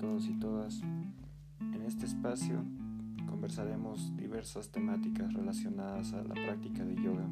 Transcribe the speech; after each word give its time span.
todos 0.00 0.28
y 0.28 0.34
todas. 0.34 0.82
En 1.60 1.82
este 1.86 2.06
espacio 2.06 2.64
conversaremos 3.26 4.16
diversas 4.16 4.70
temáticas 4.70 5.32
relacionadas 5.32 6.12
a 6.12 6.22
la 6.22 6.34
práctica 6.34 6.84
de 6.84 6.94
yoga. 6.96 7.26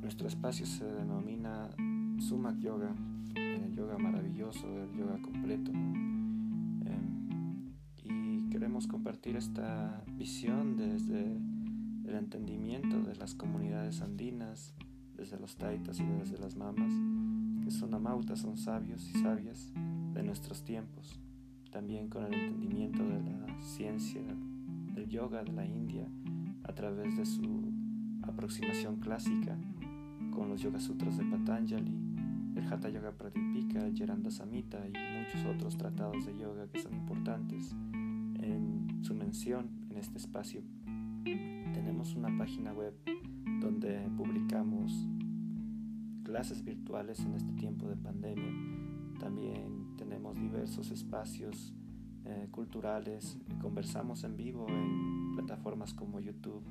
Nuestro 0.00 0.28
espacio 0.28 0.66
se 0.66 0.84
denomina 0.84 1.70
Sumak 2.18 2.58
Yoga, 2.58 2.94
el 3.34 3.74
yoga 3.74 3.98
maravilloso, 3.98 4.66
el 4.66 4.96
yoga 4.96 5.20
completo. 5.22 5.70
Em, 5.72 7.72
y 8.04 8.48
queremos 8.50 8.86
compartir 8.86 9.36
esta 9.36 10.02
visión 10.18 10.76
desde 10.76 11.36
el 12.04 12.14
entendimiento 12.14 13.02
de 13.02 13.16
las 13.16 13.34
comunidades 13.34 14.02
andinas, 14.02 14.74
desde 15.16 15.38
los 15.38 15.56
taitas 15.56 16.00
y 16.00 16.04
desde 16.04 16.38
las 16.38 16.56
mamas, 16.56 16.92
que 17.70 17.76
son 17.76 17.94
amautas, 17.94 18.40
son 18.40 18.56
sabios 18.56 19.08
y 19.14 19.18
sabias 19.20 19.72
de 20.12 20.24
nuestros 20.24 20.64
tiempos, 20.64 21.20
también 21.70 22.08
con 22.08 22.24
el 22.24 22.34
entendimiento 22.34 23.04
de 23.04 23.22
la 23.22 23.62
ciencia 23.62 24.22
del 24.92 25.08
yoga 25.08 25.44
de 25.44 25.52
la 25.52 25.64
India 25.64 26.08
a 26.64 26.72
través 26.72 27.16
de 27.16 27.24
su 27.24 27.72
aproximación 28.22 28.96
clásica 28.96 29.56
con 30.32 30.48
los 30.48 30.60
Yoga 30.60 30.80
Sutras 30.80 31.16
de 31.16 31.24
Patanjali, 31.24 31.96
el 32.56 32.72
Hatha 32.72 32.88
Yoga 32.88 33.12
Pradipika, 33.12 33.86
el 33.86 33.94
Yeranda 33.94 34.32
Samhita 34.32 34.84
y 34.88 34.92
muchos 35.18 35.44
otros 35.54 35.76
tratados 35.76 36.26
de 36.26 36.36
yoga 36.36 36.66
que 36.66 36.80
son 36.80 36.92
importantes 36.94 37.72
en 38.40 38.98
su 39.02 39.14
mención 39.14 39.70
en 39.90 39.98
este 39.98 40.18
espacio. 40.18 40.62
Tenemos 41.22 42.16
una 42.16 42.36
página 42.36 42.72
web 42.72 42.94
donde 43.60 44.10
publicamos 44.16 44.29
clases 46.30 46.62
virtuales 46.64 47.18
en 47.24 47.34
este 47.34 47.52
tiempo 47.54 47.88
de 47.88 47.96
pandemia. 47.96 48.52
También 49.18 49.96
tenemos 49.96 50.38
diversos 50.38 50.92
espacios 50.92 51.74
eh, 52.24 52.46
culturales, 52.52 53.36
conversamos 53.60 54.22
en 54.22 54.36
vivo 54.36 54.68
en 54.68 55.32
plataformas 55.34 55.92
como 55.92 56.20
YouTube, 56.20 56.62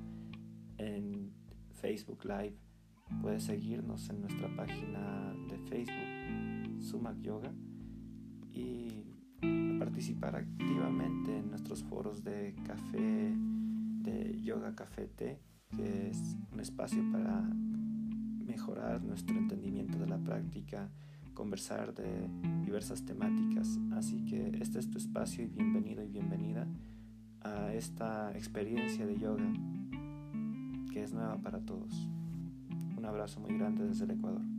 en 0.77 1.33
Facebook 1.73 2.23
Live. 2.23 2.55
Puedes 3.21 3.43
seguirnos 3.43 4.09
en 4.09 4.21
nuestra 4.21 4.47
página 4.55 5.33
de 5.49 5.57
Facebook, 5.57 6.81
Sumak 6.81 7.19
Yoga, 7.19 7.51
y 8.53 9.03
participar 9.77 10.38
activamente 10.38 11.38
en 11.38 11.49
nuestros 11.49 11.83
foros 11.83 12.23
de 12.23 12.55
café, 12.66 13.33
de 14.03 14.39
yoga 14.41 14.73
café 14.73 15.07
té 15.07 15.41
que 15.75 16.09
es 16.09 16.38
un 16.51 16.59
espacio 16.61 17.03
para 17.11 17.47
mejorar 18.50 19.03
nuestro 19.03 19.38
entendimiento 19.38 20.00
de 20.00 20.08
la 20.08 20.17
práctica, 20.17 20.89
conversar 21.36 21.94
de 21.94 22.28
diversas 22.66 23.06
temáticas. 23.06 23.80
Así 23.94 24.25
que 24.25 24.58
este 24.59 24.80
es 24.80 24.89
tu 24.89 24.97
espacio 24.97 25.44
y 25.44 25.47
bienvenido 25.47 26.03
y 26.03 26.08
bienvenida 26.08 26.67
a 27.41 27.72
esta 27.73 28.31
experiencia 28.31 29.06
de 29.06 29.17
yoga 29.17 29.45
que 30.91 31.03
es 31.03 31.14
nueva 31.14 31.38
para 31.38 31.59
todos. 31.59 31.94
Un 32.97 33.06
abrazo 33.06 33.39
muy 33.39 33.56
grande 33.56 33.88
desde 33.88 34.06
el 34.06 34.11
Ecuador. 34.11 34.58